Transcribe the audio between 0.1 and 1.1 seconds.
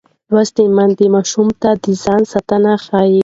لوستې میندې